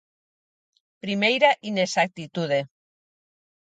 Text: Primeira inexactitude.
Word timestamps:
Primeira 1.03 1.49
inexactitude. 1.69 2.59